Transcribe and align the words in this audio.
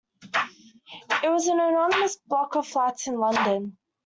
It 1.23 1.29
was 1.29 1.45
an 1.45 1.59
anonymous 1.59 2.15
block 2.25 2.55
of 2.55 2.65
flats 2.65 3.05
in 3.05 3.19
London 3.19 3.77